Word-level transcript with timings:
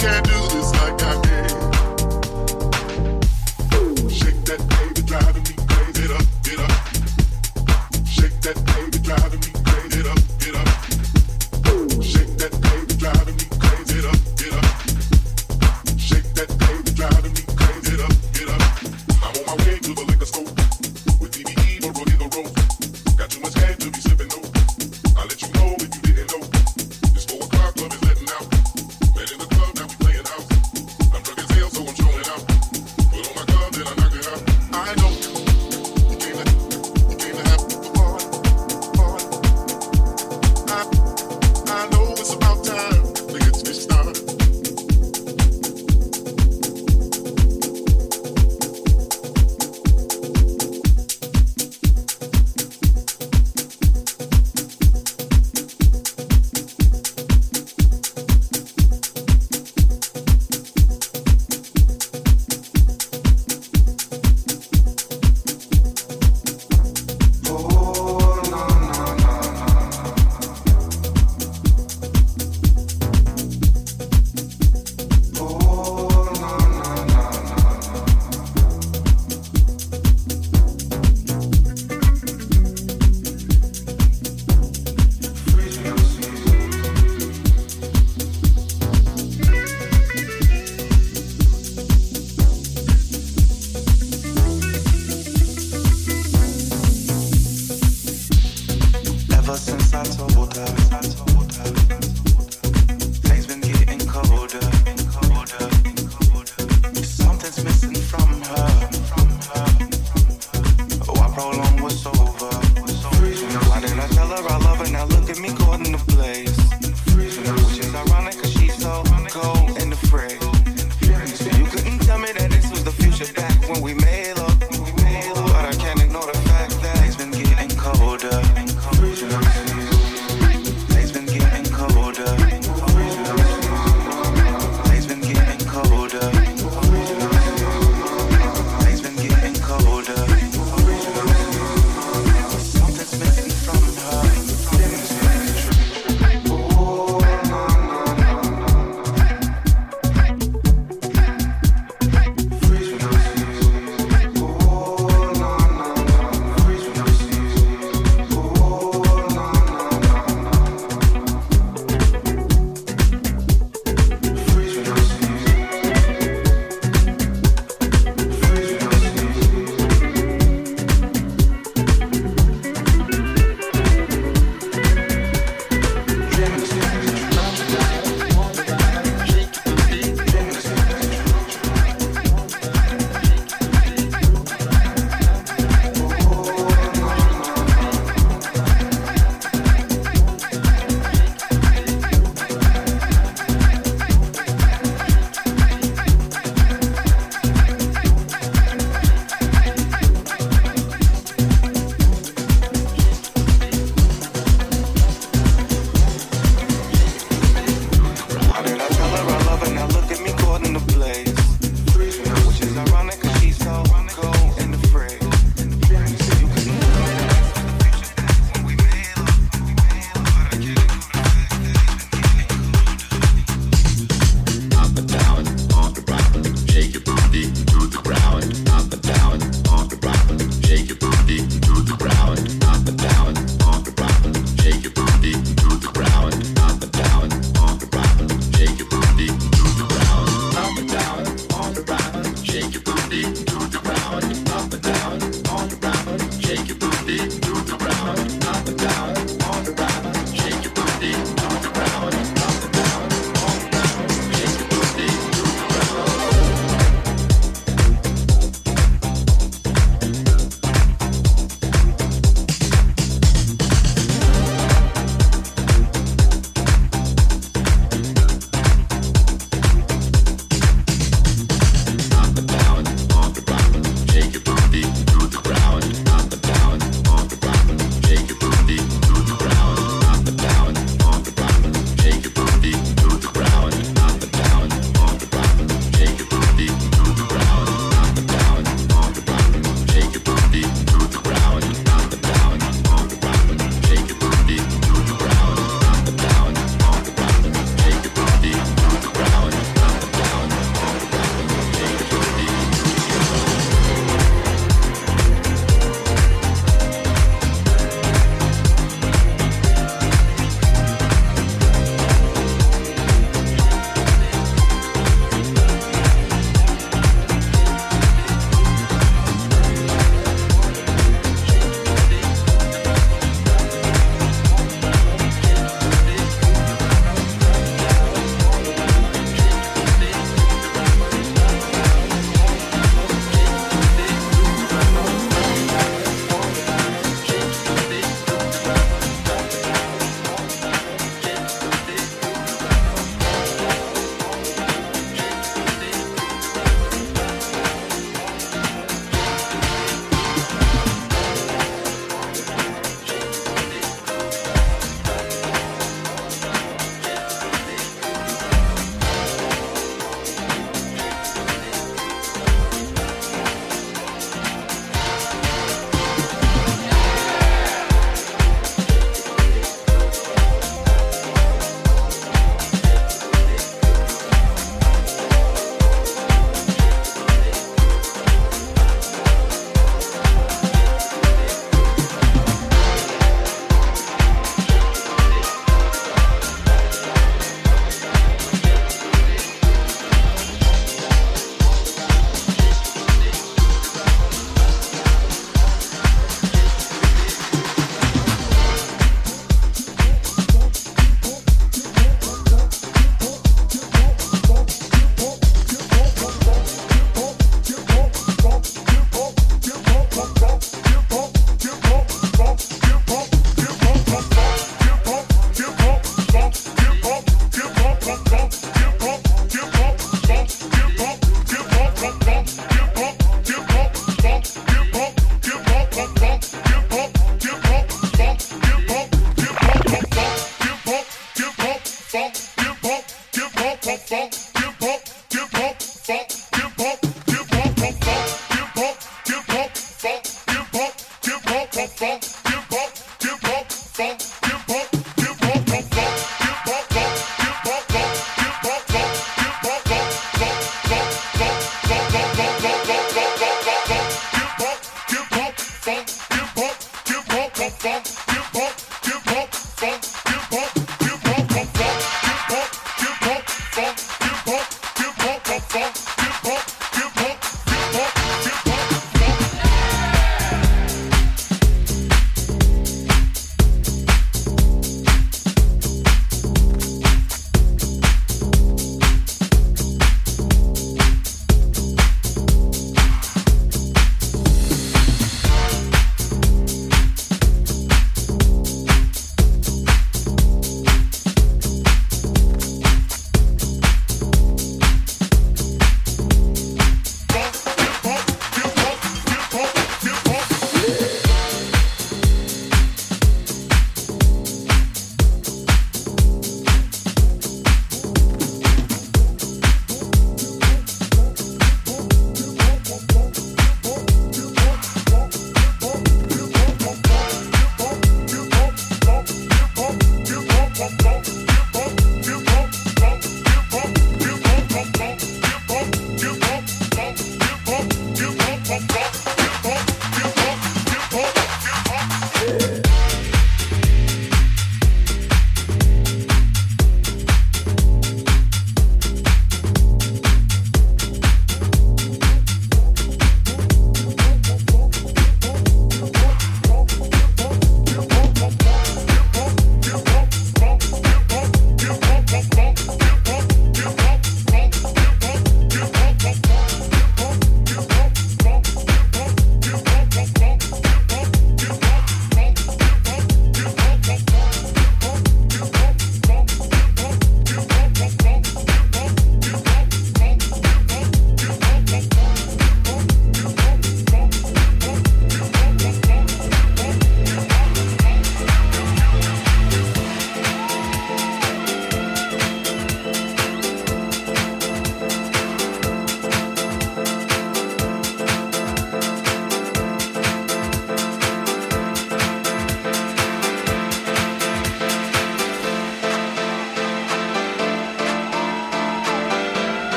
Nobody 0.00 0.22
can 0.22 0.22
do 0.22 0.37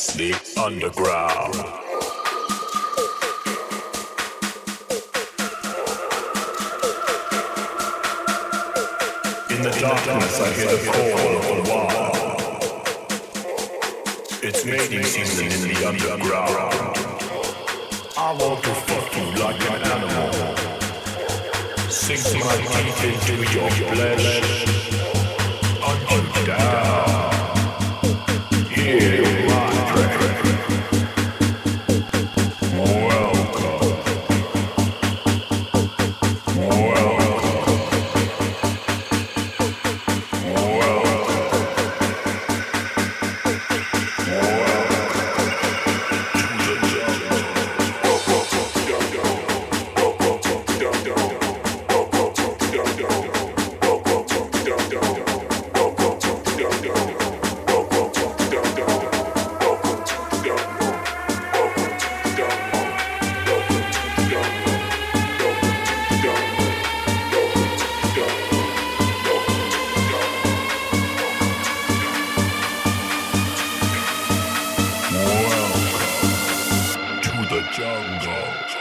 It's 0.00 0.12
the 0.14 0.32
underground. 0.62 1.87
Jungle. 77.78 78.77